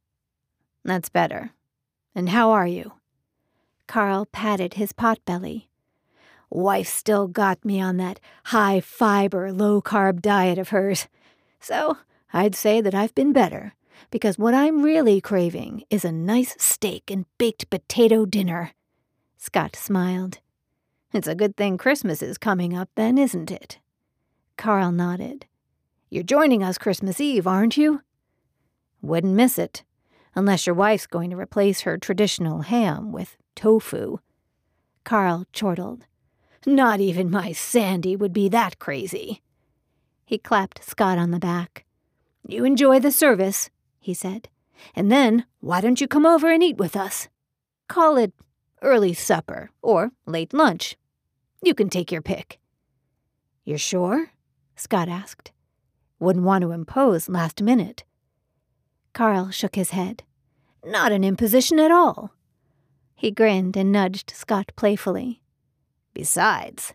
That's 0.84 1.08
better. 1.08 1.50
And 2.14 2.28
how 2.28 2.50
are 2.50 2.66
you? 2.66 2.92
Carl 3.86 4.26
patted 4.26 4.74
his 4.74 4.92
potbelly. 4.92 5.66
Wife 6.50 6.88
still 6.88 7.26
got 7.26 7.64
me 7.64 7.80
on 7.80 7.96
that 7.96 8.20
high 8.46 8.80
fiber, 8.80 9.52
low 9.52 9.80
carb 9.82 10.20
diet 10.20 10.58
of 10.58 10.68
hers. 10.68 11.08
So 11.58 11.98
I'd 12.32 12.54
say 12.54 12.80
that 12.80 12.94
I've 12.94 13.14
been 13.14 13.32
better, 13.32 13.74
because 14.10 14.38
what 14.38 14.54
I'm 14.54 14.82
really 14.82 15.20
craving 15.20 15.84
is 15.90 16.04
a 16.04 16.12
nice 16.12 16.54
steak 16.58 17.10
and 17.10 17.26
baked 17.38 17.70
potato 17.70 18.26
dinner. 18.26 18.72
Scott 19.36 19.74
smiled. 19.76 20.38
It's 21.14 21.28
a 21.28 21.36
good 21.36 21.56
thing 21.56 21.78
Christmas 21.78 22.22
is 22.22 22.38
coming 22.38 22.76
up, 22.76 22.88
then, 22.96 23.18
isn't 23.18 23.52
it? 23.52 23.78
Carl 24.56 24.90
nodded. 24.90 25.46
You're 26.10 26.24
joining 26.24 26.64
us 26.64 26.76
Christmas 26.76 27.20
Eve, 27.20 27.46
aren't 27.46 27.76
you? 27.76 28.00
Wouldn't 29.00 29.32
miss 29.32 29.56
it, 29.56 29.84
unless 30.34 30.66
your 30.66 30.74
wife's 30.74 31.06
going 31.06 31.30
to 31.30 31.36
replace 31.36 31.82
her 31.82 31.98
traditional 31.98 32.62
ham 32.62 33.12
with 33.12 33.36
tofu. 33.54 34.18
Carl 35.04 35.46
chortled. 35.52 36.04
Not 36.66 36.98
even 36.98 37.30
my 37.30 37.52
Sandy 37.52 38.16
would 38.16 38.32
be 38.32 38.48
that 38.48 38.80
crazy. 38.80 39.40
He 40.24 40.36
clapped 40.36 40.82
Scott 40.82 41.16
on 41.16 41.30
the 41.30 41.38
back. 41.38 41.84
You 42.44 42.64
enjoy 42.64 42.98
the 42.98 43.12
service, 43.12 43.70
he 44.00 44.14
said, 44.14 44.48
and 44.96 45.12
then 45.12 45.46
why 45.60 45.80
don't 45.80 46.00
you 46.00 46.08
come 46.08 46.26
over 46.26 46.50
and 46.50 46.60
eat 46.60 46.78
with 46.78 46.96
us? 46.96 47.28
Call 47.86 48.16
it 48.16 48.32
early 48.82 49.14
supper 49.14 49.70
or 49.80 50.10
late 50.26 50.52
lunch. 50.52 50.96
You 51.64 51.74
can 51.74 51.88
take 51.88 52.12
your 52.12 52.20
pick. 52.20 52.58
You're 53.64 53.78
sure? 53.78 54.32
Scott 54.76 55.08
asked. 55.08 55.50
Wouldn't 56.18 56.44
want 56.44 56.60
to 56.60 56.72
impose 56.72 57.26
last 57.26 57.62
minute. 57.62 58.04
Carl 59.14 59.50
shook 59.50 59.74
his 59.74 59.90
head. 59.90 60.24
Not 60.84 61.10
an 61.10 61.24
imposition 61.24 61.78
at 61.78 61.90
all. 61.90 62.34
He 63.14 63.30
grinned 63.30 63.78
and 63.78 63.90
nudged 63.90 64.30
Scott 64.36 64.72
playfully. 64.76 65.40
Besides, 66.12 66.92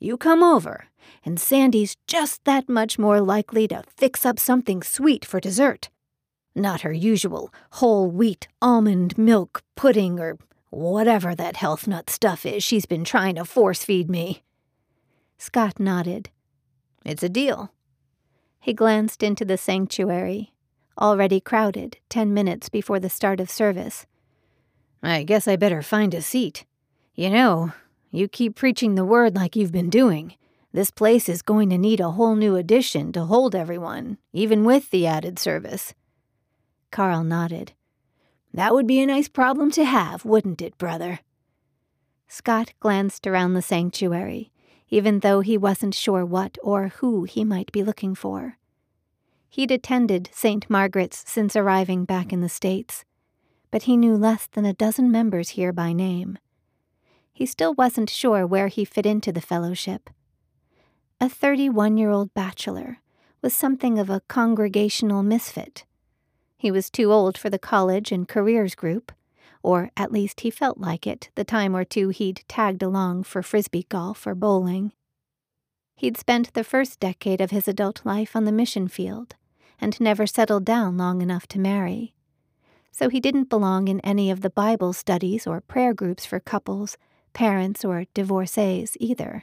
you 0.00 0.16
come 0.16 0.42
over, 0.42 0.86
and 1.24 1.38
Sandy's 1.38 1.96
just 2.08 2.44
that 2.44 2.68
much 2.68 2.98
more 2.98 3.20
likely 3.20 3.68
to 3.68 3.84
fix 3.96 4.26
up 4.26 4.40
something 4.40 4.82
sweet 4.82 5.24
for 5.24 5.38
dessert. 5.38 5.90
Not 6.56 6.80
her 6.80 6.92
usual 6.92 7.54
whole 7.74 8.10
wheat 8.10 8.48
almond 8.60 9.16
milk 9.16 9.62
pudding 9.76 10.18
or 10.18 10.38
whatever 10.72 11.34
that 11.34 11.56
health 11.56 11.86
nut 11.86 12.08
stuff 12.08 12.46
is 12.46 12.64
she's 12.64 12.86
been 12.86 13.04
trying 13.04 13.34
to 13.34 13.44
force 13.44 13.84
feed 13.84 14.08
me. 14.08 14.42
Scott 15.36 15.78
nodded. 15.78 16.30
It's 17.04 17.22
a 17.22 17.28
deal. 17.28 17.72
He 18.58 18.72
glanced 18.72 19.22
into 19.22 19.44
the 19.44 19.58
sanctuary, 19.58 20.54
already 20.98 21.40
crowded 21.40 21.98
ten 22.08 22.32
minutes 22.32 22.68
before 22.68 23.00
the 23.00 23.10
start 23.10 23.38
of 23.38 23.50
service. 23.50 24.06
I 25.02 25.24
guess 25.24 25.46
I 25.46 25.56
better 25.56 25.82
find 25.82 26.14
a 26.14 26.22
seat. 26.22 26.64
You 27.14 27.28
know, 27.28 27.72
you 28.10 28.26
keep 28.28 28.54
preaching 28.56 28.94
the 28.94 29.04
word 29.04 29.34
like 29.34 29.56
you've 29.56 29.72
been 29.72 29.90
doing. 29.90 30.36
This 30.72 30.90
place 30.90 31.28
is 31.28 31.42
going 31.42 31.68
to 31.70 31.76
need 31.76 32.00
a 32.00 32.12
whole 32.12 32.34
new 32.34 32.56
addition 32.56 33.12
to 33.12 33.24
hold 33.24 33.54
everyone, 33.54 34.16
even 34.32 34.64
with 34.64 34.90
the 34.90 35.06
added 35.06 35.38
service. 35.38 35.92
Carl 36.90 37.24
nodded. 37.24 37.72
That 38.54 38.74
would 38.74 38.86
be 38.86 39.00
a 39.00 39.06
nice 39.06 39.28
problem 39.28 39.70
to 39.72 39.84
have, 39.84 40.24
wouldn't 40.24 40.60
it, 40.60 40.76
brother? 40.78 41.20
Scott 42.28 42.72
glanced 42.80 43.26
around 43.26 43.54
the 43.54 43.62
sanctuary, 43.62 44.52
even 44.88 45.20
though 45.20 45.40
he 45.40 45.56
wasn't 45.56 45.94
sure 45.94 46.24
what 46.24 46.58
or 46.62 46.88
who 46.88 47.24
he 47.24 47.44
might 47.44 47.72
be 47.72 47.82
looking 47.82 48.14
for. 48.14 48.58
He'd 49.48 49.70
attended 49.70 50.30
St. 50.32 50.68
Margaret's 50.68 51.24
since 51.26 51.56
arriving 51.56 52.04
back 52.04 52.32
in 52.32 52.40
the 52.40 52.48
States, 52.48 53.04
but 53.70 53.84
he 53.84 53.96
knew 53.96 54.16
less 54.16 54.46
than 54.46 54.64
a 54.64 54.74
dozen 54.74 55.10
members 55.10 55.50
here 55.50 55.72
by 55.72 55.92
name 55.92 56.38
he 57.32 57.46
still 57.46 57.74
wasn't 57.74 58.10
sure 58.10 58.46
where 58.46 58.68
he 58.68 58.84
fit 58.84 59.06
into 59.06 59.32
the 59.32 59.40
fellowship. 59.40 60.10
A 61.20 61.28
31 61.28 61.96
year 61.96 62.10
old 62.10 62.34
bachelor 62.34 62.98
was 63.40 63.54
something 63.54 63.98
of 63.98 64.10
a 64.10 64.22
congregational 64.28 65.22
misfit. 65.22 65.84
He 66.62 66.70
was 66.70 66.90
too 66.90 67.12
old 67.12 67.36
for 67.36 67.50
the 67.50 67.58
college 67.58 68.12
and 68.12 68.28
careers 68.28 68.76
group, 68.76 69.10
or 69.64 69.90
at 69.96 70.12
least 70.12 70.42
he 70.42 70.50
felt 70.52 70.78
like 70.78 71.08
it 71.08 71.28
the 71.34 71.42
time 71.42 71.74
or 71.74 71.82
two 71.84 72.10
he'd 72.10 72.44
tagged 72.46 72.84
along 72.84 73.24
for 73.24 73.42
frisbee 73.42 73.84
golf 73.88 74.24
or 74.28 74.36
bowling. 74.36 74.92
He'd 75.96 76.16
spent 76.16 76.54
the 76.54 76.62
first 76.62 77.00
decade 77.00 77.40
of 77.40 77.50
his 77.50 77.66
adult 77.66 78.02
life 78.04 78.36
on 78.36 78.44
the 78.44 78.52
mission 78.52 78.86
field 78.86 79.34
and 79.80 80.00
never 80.00 80.24
settled 80.24 80.64
down 80.64 80.96
long 80.96 81.20
enough 81.20 81.48
to 81.48 81.58
marry. 81.58 82.14
So 82.92 83.08
he 83.08 83.18
didn't 83.18 83.50
belong 83.50 83.88
in 83.88 83.98
any 84.02 84.30
of 84.30 84.42
the 84.42 84.48
Bible 84.48 84.92
studies 84.92 85.48
or 85.48 85.60
prayer 85.60 85.92
groups 85.92 86.24
for 86.24 86.38
couples 86.38 86.96
parents, 87.32 87.84
or 87.84 88.04
divorcees 88.14 88.96
either. 89.00 89.42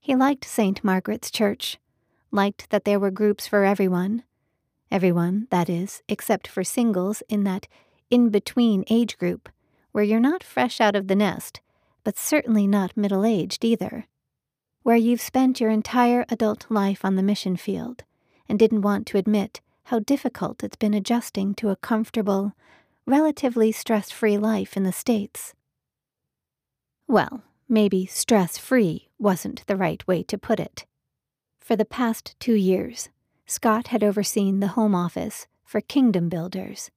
He 0.00 0.16
liked 0.16 0.44
St. 0.44 0.82
Margaret's 0.82 1.30
Church, 1.30 1.78
liked 2.32 2.70
that 2.70 2.84
there 2.84 2.98
were 2.98 3.12
groups 3.12 3.46
for 3.46 3.64
everyone. 3.64 4.24
Everyone, 4.90 5.46
that 5.50 5.68
is, 5.68 6.02
except 6.08 6.46
for 6.46 6.64
singles 6.64 7.22
in 7.28 7.44
that 7.44 7.68
in 8.10 8.30
between 8.30 8.84
age 8.88 9.18
group, 9.18 9.48
where 9.92 10.04
you're 10.04 10.20
not 10.20 10.42
fresh 10.42 10.80
out 10.80 10.96
of 10.96 11.08
the 11.08 11.16
nest, 11.16 11.60
but 12.04 12.16
certainly 12.16 12.66
not 12.66 12.96
middle 12.96 13.24
aged 13.24 13.64
either. 13.64 14.06
Where 14.82 14.96
you've 14.96 15.20
spent 15.20 15.60
your 15.60 15.70
entire 15.70 16.24
adult 16.30 16.66
life 16.70 17.04
on 17.04 17.16
the 17.16 17.22
mission 17.22 17.56
field 17.56 18.04
and 18.48 18.58
didn't 18.58 18.82
want 18.82 19.06
to 19.08 19.18
admit 19.18 19.60
how 19.84 19.98
difficult 19.98 20.64
it's 20.64 20.76
been 20.76 20.94
adjusting 20.94 21.54
to 21.56 21.68
a 21.68 21.76
comfortable, 21.76 22.52
relatively 23.06 23.72
stress 23.72 24.10
free 24.10 24.38
life 24.38 24.76
in 24.76 24.84
the 24.84 24.92
States. 24.92 25.54
Well, 27.06 27.42
maybe 27.68 28.06
stress 28.06 28.56
free 28.56 29.08
wasn't 29.18 29.66
the 29.66 29.76
right 29.76 30.06
way 30.06 30.22
to 30.24 30.38
put 30.38 30.60
it. 30.60 30.86
For 31.58 31.76
the 31.76 31.84
past 31.84 32.34
two 32.40 32.54
years, 32.54 33.10
Scott 33.50 33.86
had 33.86 34.04
overseen 34.04 34.60
the 34.60 34.68
Home 34.68 34.94
Office 34.94 35.46
for 35.64 35.80
Kingdom 35.80 36.28
Builders, 36.28 36.90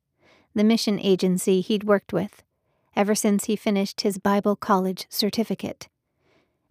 the 0.53 0.65
mission 0.65 0.99
agency 0.99 1.61
he'd 1.61 1.85
worked 1.85 2.11
with 2.11 2.43
ever 2.93 3.15
since 3.15 3.45
he 3.45 3.55
finished 3.55 4.01
his 4.01 4.17
Bible 4.17 4.57
College 4.57 5.05
certificate. 5.09 5.87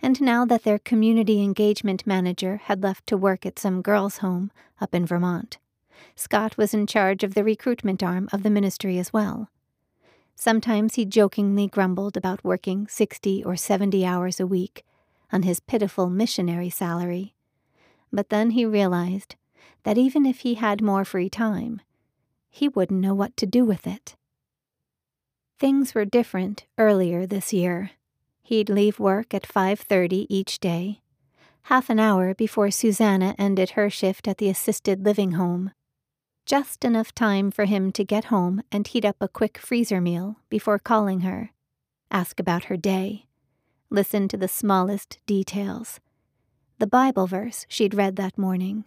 And 0.03 0.21
now 0.21 0.45
that 0.45 0.65
their 0.65 0.79
community 0.79 1.43
engagement 1.43 2.07
manager 2.07 2.61
had 2.65 2.83
left 2.83 3.07
to 3.07 3.17
work 3.17 3.47
at 3.47 3.59
some 3.59 3.81
girls' 3.81 4.19
home 4.19 4.51
up 4.83 4.95
in 4.95 5.07
Vermont, 5.07 5.57
Scott 6.15 6.59
was 6.59 6.75
in 6.75 6.87
charge 6.87 7.25
of 7.25 7.33
the 7.33 7.43
recruitment 7.43 8.03
arm 8.03 8.29
of 8.35 8.43
the 8.43 8.51
ministry 8.51 8.99
as 8.99 9.15
well. 9.15 9.49
Sometimes 10.35 10.97
he 10.97 11.07
jokingly 11.07 11.67
grumbled 11.67 12.19
about 12.19 12.45
working 12.45 12.87
60 12.87 13.43
or 13.45 13.57
70 13.57 14.05
hours 14.05 14.39
a 14.39 14.47
week 14.47 14.85
on 15.33 15.45
his 15.45 15.59
pitiful 15.59 16.11
missionary 16.11 16.69
salary. 16.69 17.35
But 18.13 18.29
then 18.29 18.51
he 18.51 18.67
realized 18.67 19.37
that 19.85 19.99
even 19.99 20.27
if 20.27 20.41
he 20.41 20.55
had 20.55 20.83
more 20.83 21.05
free 21.05 21.29
time, 21.29 21.81
he 22.51 22.69
wouldn't 22.69 23.01
know 23.01 23.15
what 23.15 23.37
to 23.37 23.47
do 23.47 23.65
with 23.65 23.87
it. 23.87 24.17
Things 25.59 25.95
were 25.95 26.05
different 26.05 26.65
earlier 26.79 27.27
this 27.27 27.53
year. 27.53 27.93
He'd 28.43 28.69
leave 28.69 28.99
work 28.99 29.33
at 29.35 29.47
5:30 29.47 30.27
each 30.29 30.59
day, 30.59 31.03
half 31.65 31.91
an 31.91 32.01
hour 32.01 32.35
before 32.35 32.71
Susanna 32.71 33.35
ended 33.39 33.71
her 33.71 33.89
shift 33.91 34.27
at 34.27 34.39
the 34.39 34.49
assisted 34.49 35.05
living 35.05 35.33
home. 35.33 35.73
Just 36.47 36.85
enough 36.85 37.15
time 37.15 37.51
for 37.51 37.67
him 37.67 37.93
to 37.93 38.05
get 38.05 38.25
home 38.25 38.63
and 38.73 38.87
heat 38.87 39.05
up 39.05 39.17
a 39.21 39.29
quick 39.29 39.59
freezer 39.59 40.01
meal 40.01 40.37
before 40.49 40.79
calling 40.79 41.21
her, 41.21 41.53
ask 42.11 42.41
about 42.41 42.65
her 42.65 42.77
day, 42.77 43.27
listen 43.89 44.27
to 44.29 44.37
the 44.37 44.49
smallest 44.49 45.21
details. 45.27 46.01
The 46.79 46.87
Bible 46.87 47.27
verse 47.27 47.67
she'd 47.69 47.95
read 47.95 48.17
that 48.17 48.39
morning, 48.39 48.85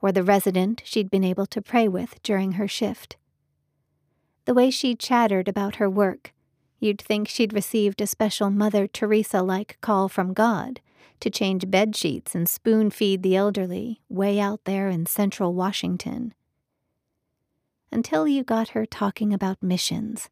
or 0.00 0.12
the 0.12 0.22
resident 0.22 0.82
she'd 0.84 1.10
been 1.10 1.24
able 1.24 1.46
to 1.46 1.62
pray 1.62 1.88
with 1.88 2.22
during 2.22 2.52
her 2.52 2.68
shift 2.68 3.16
the 4.50 4.54
way 4.54 4.68
she 4.68 4.96
chattered 4.96 5.46
about 5.46 5.76
her 5.76 5.88
work, 5.88 6.32
you'd 6.80 7.00
think 7.00 7.28
she'd 7.28 7.52
received 7.52 8.00
a 8.00 8.06
special 8.06 8.50
Mother 8.50 8.88
Teresa 8.88 9.42
like 9.42 9.78
call 9.80 10.08
from 10.08 10.32
God 10.32 10.80
to 11.20 11.30
change 11.30 11.70
bed 11.70 11.94
sheets 11.94 12.34
and 12.34 12.48
spoon 12.48 12.90
feed 12.90 13.22
the 13.22 13.36
elderly 13.36 14.00
way 14.08 14.40
out 14.40 14.64
there 14.64 14.88
in 14.88 15.06
central 15.06 15.54
Washington. 15.54 16.34
Until 17.92 18.26
you 18.26 18.42
got 18.42 18.70
her 18.70 18.86
talking 18.86 19.32
about 19.32 19.62
missions, 19.62 20.30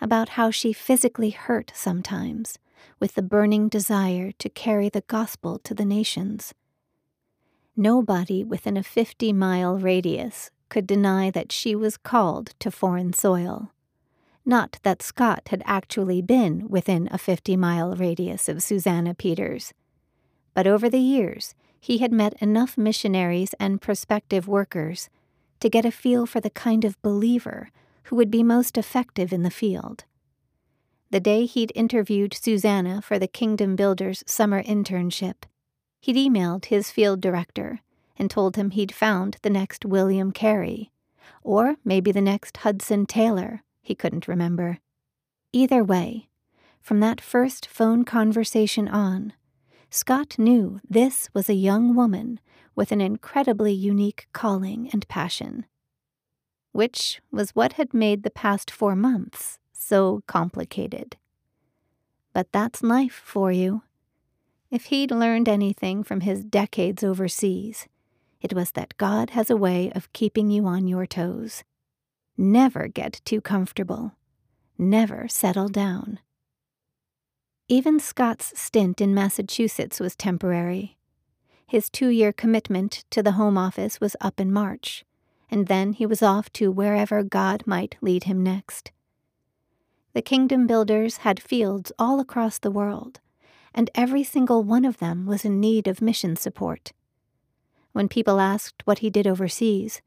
about 0.00 0.30
how 0.30 0.50
she 0.50 0.72
physically 0.72 1.30
hurt 1.30 1.70
sometimes 1.74 2.58
with 2.98 3.14
the 3.14 3.22
burning 3.22 3.68
desire 3.68 4.32
to 4.38 4.48
carry 4.48 4.88
the 4.88 5.02
gospel 5.02 5.58
to 5.60 5.74
the 5.74 5.84
nations. 5.84 6.54
Nobody 7.80 8.42
within 8.42 8.76
a 8.76 8.82
50 8.82 9.32
mile 9.32 9.78
radius 9.78 10.50
could 10.68 10.84
deny 10.84 11.30
that 11.30 11.52
she 11.52 11.76
was 11.76 11.96
called 11.96 12.52
to 12.58 12.72
foreign 12.72 13.12
soil. 13.12 13.70
Not 14.44 14.80
that 14.82 15.00
Scott 15.00 15.42
had 15.50 15.62
actually 15.64 16.20
been 16.20 16.68
within 16.68 17.08
a 17.12 17.18
50 17.18 17.56
mile 17.56 17.94
radius 17.94 18.48
of 18.48 18.64
Susanna 18.64 19.14
Peters. 19.14 19.74
But 20.54 20.66
over 20.66 20.90
the 20.90 20.98
years, 20.98 21.54
he 21.78 21.98
had 21.98 22.10
met 22.10 22.34
enough 22.42 22.76
missionaries 22.76 23.54
and 23.60 23.80
prospective 23.80 24.48
workers 24.48 25.08
to 25.60 25.70
get 25.70 25.84
a 25.84 25.92
feel 25.92 26.26
for 26.26 26.40
the 26.40 26.50
kind 26.50 26.84
of 26.84 27.00
believer 27.00 27.70
who 28.06 28.16
would 28.16 28.28
be 28.32 28.42
most 28.42 28.76
effective 28.76 29.32
in 29.32 29.44
the 29.44 29.52
field. 29.52 30.02
The 31.12 31.20
day 31.20 31.46
he'd 31.46 31.70
interviewed 31.76 32.34
Susanna 32.34 33.00
for 33.02 33.20
the 33.20 33.28
Kingdom 33.28 33.76
Builders 33.76 34.24
summer 34.26 34.64
internship, 34.64 35.44
he'd 36.00 36.16
emailed 36.16 36.66
his 36.66 36.90
field 36.90 37.20
director 37.20 37.80
and 38.16 38.30
told 38.30 38.56
him 38.56 38.70
he'd 38.70 38.92
found 38.92 39.36
the 39.42 39.50
next 39.50 39.84
William 39.84 40.32
Carey, 40.32 40.90
or 41.42 41.76
maybe 41.84 42.12
the 42.12 42.20
next 42.20 42.58
Hudson 42.58 43.06
Taylor, 43.06 43.62
he 43.82 43.94
couldn't 43.94 44.28
remember. 44.28 44.78
Either 45.52 45.82
way, 45.82 46.28
from 46.80 47.00
that 47.00 47.20
first 47.20 47.66
phone 47.66 48.04
conversation 48.04 48.88
on, 48.88 49.32
Scott 49.90 50.38
knew 50.38 50.80
this 50.88 51.30
was 51.32 51.48
a 51.48 51.54
young 51.54 51.94
woman 51.94 52.40
with 52.74 52.92
an 52.92 53.00
incredibly 53.00 53.72
unique 53.72 54.28
calling 54.32 54.88
and 54.92 55.08
passion. 55.08 55.66
Which 56.72 57.20
was 57.32 57.50
what 57.50 57.74
had 57.74 57.94
made 57.94 58.22
the 58.22 58.30
past 58.30 58.70
four 58.70 58.94
months 58.94 59.58
so 59.72 60.22
complicated. 60.26 61.16
But 62.32 62.52
that's 62.52 62.82
life 62.82 63.22
for 63.24 63.50
you. 63.50 63.82
If 64.70 64.86
he'd 64.86 65.10
learned 65.10 65.48
anything 65.48 66.02
from 66.02 66.20
his 66.20 66.44
decades 66.44 67.02
overseas, 67.02 67.88
it 68.40 68.52
was 68.52 68.72
that 68.72 68.96
God 68.98 69.30
has 69.30 69.48
a 69.48 69.56
way 69.56 69.90
of 69.92 70.12
keeping 70.12 70.50
you 70.50 70.66
on 70.66 70.86
your 70.86 71.06
toes. 71.06 71.64
Never 72.36 72.86
get 72.86 73.20
too 73.24 73.40
comfortable. 73.40 74.12
Never 74.76 75.26
settle 75.26 75.68
down. 75.68 76.20
Even 77.66 77.98
Scott's 77.98 78.58
stint 78.58 79.00
in 79.00 79.14
Massachusetts 79.14 80.00
was 80.00 80.14
temporary. 80.14 80.96
His 81.66 81.90
two 81.90 82.08
year 82.08 82.32
commitment 82.32 83.04
to 83.10 83.22
the 83.22 83.32
Home 83.32 83.58
Office 83.58 84.00
was 84.00 84.16
up 84.20 84.38
in 84.38 84.52
March, 84.52 85.04
and 85.50 85.66
then 85.66 85.94
he 85.94 86.06
was 86.06 86.22
off 86.22 86.52
to 86.54 86.70
wherever 86.70 87.22
God 87.22 87.62
might 87.66 87.96
lead 88.00 88.24
him 88.24 88.42
next. 88.42 88.92
The 90.14 90.22
Kingdom 90.22 90.66
Builders 90.66 91.18
had 91.18 91.42
fields 91.42 91.92
all 91.98 92.20
across 92.20 92.58
the 92.58 92.70
world, 92.70 93.20
and 93.78 93.90
every 93.94 94.24
single 94.24 94.62
one 94.62 94.84
of 94.84 94.98
them 94.98 95.24
was 95.24 95.46
in 95.46 95.58
need 95.58 95.88
of 95.88 96.02
mission 96.02 96.36
support 96.36 96.92
when 97.98 98.08
people 98.08 98.38
asked 98.38 98.82
what 98.84 99.00
he 99.00 99.10
did 99.10 99.26
overseas, 99.26 100.02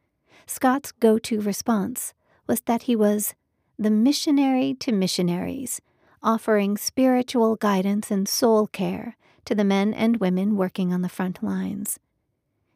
Scott's 0.46 0.94
go 0.94 1.18
to 1.20 1.42
response 1.42 2.14
was 2.48 2.62
that 2.62 2.84
he 2.84 2.96
was 2.96 3.36
the 3.78 3.92
missionary 3.92 4.74
to 4.76 4.94
missionaries, 4.94 5.82
offering 6.24 6.78
spiritual 6.78 7.58
guidance 7.58 8.10
and 8.10 8.30
soul 8.30 8.68
care 8.68 9.18
to 9.44 9.54
the 9.54 9.66
men 9.66 9.94
and 9.94 10.22
women 10.22 10.56
working 10.56 10.94
on 10.94 11.02
the 11.02 11.10
front 11.10 11.44
lines. 11.44 12.00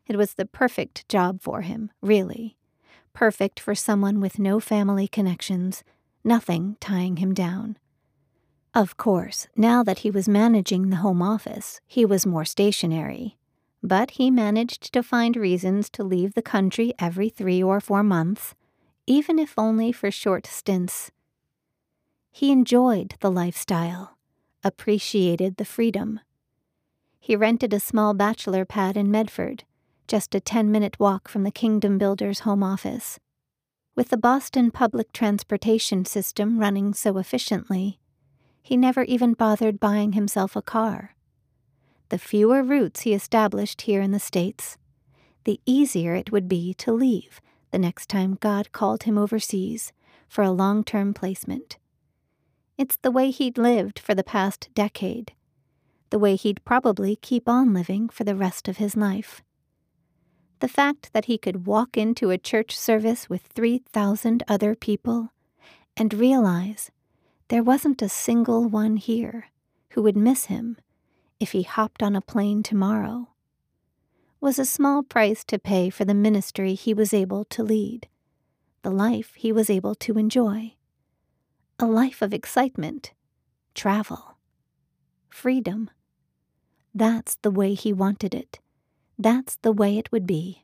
It 0.05 0.17
was 0.17 0.34
the 0.34 0.45
perfect 0.45 1.08
job 1.08 1.41
for 1.41 1.62
him, 1.62 1.91
really. 2.01 2.58
Perfect 3.13 3.58
for 3.58 3.73
someone 3.73 4.19
with 4.19 4.38
no 4.38 4.60
family 4.60 5.08
connections, 5.08 5.84
nothing 6.25 6.75
tying 6.81 7.15
him 7.15 7.34
down. 7.34 7.77
Of 8.76 8.98
course, 8.98 9.48
now 9.56 9.82
that 9.84 10.00
he 10.00 10.12
was 10.12 10.28
managing 10.28 10.90
the 10.90 10.98
home 10.98 11.22
office, 11.22 11.82
he 11.88 12.06
was 12.06 12.26
more 12.26 12.46
stationary 12.46 13.38
but 13.86 14.12
he 14.12 14.32
managed 14.32 14.92
to 14.92 15.04
find 15.04 15.38
reasons 15.38 15.92
to 15.92 16.04
leave 16.04 16.34
the 16.34 16.42
country 16.42 16.92
every 16.98 17.30
three 17.30 17.62
or 17.62 17.80
four 17.80 18.02
months, 18.02 18.56
even 19.06 19.38
if 19.38 19.54
only 19.60 19.92
for 19.92 20.10
short 20.10 20.48
stints. 20.48 21.12
He 22.32 22.52
enjoyed 22.52 23.14
the 23.20 23.32
lifestyle, 23.32 24.18
appreciated 24.64 25.58
the 25.58 25.66
freedom. 25.66 26.20
He 27.20 27.36
rented 27.36 27.74
a 27.74 27.80
small 27.80 28.16
bachelor 28.16 28.66
pad 28.66 28.98
in 28.98 29.12
Medford, 29.12 29.64
just 30.08 30.34
a 30.34 30.40
10 30.40 30.72
minute 30.72 31.00
walk 31.00 31.28
from 31.28 31.44
the 31.44 31.52
Kingdom 31.52 32.00
Builders' 32.00 32.40
home 32.40 32.64
office. 32.64 33.20
With 33.96 34.10
the 34.10 34.18
Boston 34.18 34.72
public 34.72 35.14
transportation 35.14 36.06
system 36.06 36.60
running 36.60 36.96
so 36.96 37.20
efficiently, 37.20 38.00
he 38.65 38.75
never 38.75 39.04
even 39.04 39.34
bothered 39.34 39.80
buying 39.80 40.13
himself 40.13 40.56
a 40.56 40.62
car 40.62 41.15
the 42.10 42.17
fewer 42.17 42.62
routes 42.62 43.01
he 43.01 43.13
established 43.13 43.82
here 43.82 44.01
in 44.01 44.12
the 44.12 44.19
States, 44.19 44.78
the 45.43 45.60
easier 45.65 46.15
it 46.15 46.32
would 46.32 46.47
be 46.47 46.73
to 46.75 46.91
leave 46.91 47.41
the 47.71 47.80
next 47.80 48.08
time 48.10 48.38
God 48.39 48.71
called 48.71 49.04
him 49.04 49.17
overseas 49.17 49.91
for 50.28 50.43
a 50.43 50.51
long 50.51 50.84
term 50.84 51.13
placement. 51.13 51.78
It's 52.78 52.97
the 52.97 53.12
way 53.12 53.32
he'd 53.32 53.58
lived 53.58 53.99
for 53.99 54.13
the 54.13 54.23
past 54.23 54.69
decade, 54.73 55.34
the 56.10 56.19
way 56.19 56.36
he'd 56.36 56.63
probably 56.63 57.15
keep 57.15 57.49
on 57.49 57.73
living 57.73 58.10
for 58.10 58.23
the 58.23 58.36
rest 58.36 58.67
of 58.67 58.78
his 58.78 58.95
life. 58.95 59.41
The 60.60 60.67
fact 60.67 61.12
that 61.13 61.25
he 61.25 61.38
could 61.38 61.65
walk 61.65 61.97
into 61.97 62.30
a 62.30 62.38
church 62.38 62.78
service 62.78 63.30
with 63.30 63.41
3,000 63.41 64.43
other 64.47 64.75
people 64.75 65.32
and 65.97 66.13
realize 66.13 66.91
there 67.49 67.63
wasn't 67.63 68.01
a 68.01 68.10
single 68.10 68.67
one 68.67 68.97
here 68.97 69.51
who 69.91 70.01
would 70.01 70.17
miss 70.17 70.45
him 70.45 70.77
if 71.39 71.51
he 71.51 71.63
hopped 71.63 72.01
on 72.01 72.15
a 72.15 72.21
plane 72.21 72.63
tomorrow, 72.63 73.29
was 74.39 74.58
a 74.58 74.65
small 74.65 75.03
price 75.03 75.43
to 75.43 75.60
pay 75.60 75.89
for 75.89 76.05
the 76.05 76.13
ministry 76.13 76.73
he 76.73 76.93
was 76.93 77.13
able 77.13 77.45
to 77.45 77.63
lead, 77.63 78.08
the 78.81 78.89
life 78.89 79.34
he 79.36 79.51
was 79.51 79.69
able 79.69 79.95
to 79.95 80.17
enjoy. 80.17 80.73
A 81.79 81.86
life 81.86 82.21
of 82.21 82.34
excitement, 82.34 83.13
travel, 83.73 84.38
freedom. 85.29 85.89
That's 86.93 87.36
the 87.41 87.51
way 87.51 87.73
he 87.73 87.91
wanted 87.91 88.34
it. 88.34 88.60
That's 89.19 89.58
the 89.58 89.73
way 89.73 89.97
it 89.97 90.12
would 90.12 90.25
be. 90.25 90.63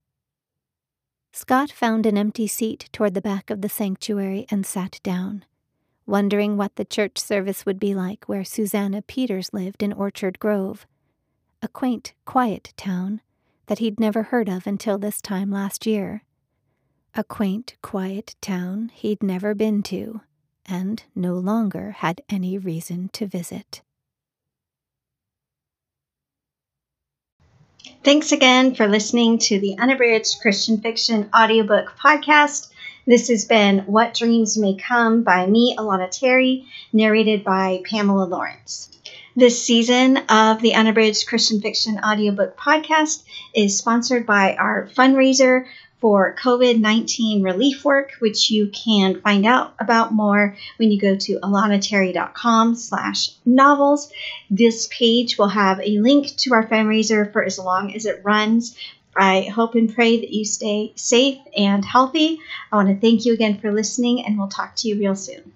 Scott 1.34 1.72
found 1.72 2.06
an 2.06 2.18
empty 2.18 2.48
seat 2.48 2.90
toward 2.92 3.14
the 3.14 3.22
back 3.22 3.50
of 3.50 3.62
the 3.62 3.70
sanctuary 3.70 4.46
and 4.50 4.66
sat 4.66 5.00
down 5.04 5.46
wondering 6.06 6.58
what 6.58 6.76
the 6.76 6.86
church 6.86 7.18
service 7.18 7.66
would 7.66 7.80
be 7.80 7.94
like 7.96 8.26
where 8.26 8.44
Susanna 8.44 9.02
Peters 9.02 9.54
lived 9.54 9.84
in 9.84 9.94
Orchard 9.94 10.40
Grove, 10.40 10.86
a 11.62 11.68
quaint, 11.68 12.14
quiet 12.26 12.74
town 12.76 13.22
that 13.68 13.80
he'd 13.80 14.00
never 14.00 14.24
heard 14.24 14.50
of 14.50 14.68
until 14.68 14.98
this 14.98 15.22
time 15.22 15.52
last 15.52 15.86
year. 15.86 16.24
A 17.14 17.24
quaint, 17.24 17.76
quiet 17.82 18.36
town 18.42 18.90
he'd 18.94 19.22
never 19.22 19.54
been 19.54 19.84
to, 19.84 20.22
and 20.66 21.04
no 21.14 21.36
longer 21.36 21.92
had 21.92 22.22
any 22.30 22.58
reason 22.58 23.10
to 23.14 23.28
visit. 23.28 23.82
Thanks 28.04 28.32
again 28.32 28.74
for 28.74 28.88
listening 28.88 29.38
to 29.40 29.60
the 29.60 29.78
Unabridged 29.78 30.40
Christian 30.42 30.82
Fiction 30.82 31.30
audiobook 31.36 31.96
podcast. 31.98 32.71
This 33.08 33.30
has 33.30 33.46
been 33.46 33.80
What 33.88 34.14
Dreams 34.14 34.58
May 34.58 34.76
Come 34.76 35.24
by 35.24 35.48
me, 35.48 35.76
Alana 35.76 36.10
Terry, 36.12 36.68
narrated 36.94 37.44
by 37.44 37.82
Pamela 37.90 38.26
Lorence. 38.26 38.90
This 39.36 39.64
season 39.64 40.18
of 40.30 40.62
the 40.62 40.76
Unabridged 40.76 41.26
Christian 41.26 41.62
Fiction 41.62 42.00
Audiobook 42.00 42.56
Podcast 42.58 43.24
is 43.56 43.76
sponsored 43.76 44.28
by 44.28 44.54
our 44.56 44.88
fundraiser 44.96 45.66
for 46.00 46.36
COVID 46.36 46.80
19 46.80 47.42
relief 47.42 47.84
work, 47.84 48.12
which 48.20 48.52
you 48.52 48.68
can 48.68 49.20
find 49.22 49.48
out 49.48 49.74
about 49.80 50.14
more 50.14 50.56
when 50.78 50.92
you 50.92 51.00
go 51.00 51.16
to 51.16 51.40
alanaterry.com 51.40 52.76
slash 52.76 53.32
novels. 53.46 54.12
This 54.50 54.88
page 54.92 55.40
will 55.40 55.50
have 55.50 55.80
a 55.80 56.00
link 56.00 56.36
to 56.38 56.54
our 56.54 56.68
fundraiser 56.68 57.32
for 57.32 57.44
as 57.44 57.58
long 57.58 57.96
as 57.96 58.06
it 58.06 58.22
runs. 58.24 58.76
I 59.16 59.42
hope 59.44 59.76
and 59.76 59.94
pray 59.94 60.20
that 60.20 60.32
you 60.34 60.46
stay 60.46 60.94
safe 60.96 61.40
and 61.58 61.84
healthy. 61.86 62.40
I 62.72 62.76
want 62.76 62.90
to 62.90 63.00
thank 63.00 63.26
you 63.26 63.34
again 63.34 63.58
for 63.60 63.72
listening, 63.72 64.26
and 64.26 64.38
we'll 64.38 64.48
talk 64.48 64.76
to 64.78 64.88
you 64.88 64.98
real 65.00 65.16
soon. 65.16 65.54